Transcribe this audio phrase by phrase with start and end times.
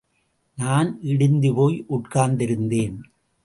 [0.57, 2.97] நான் இடிந்துபோய் உட்கார்ந்திருந்தேன்.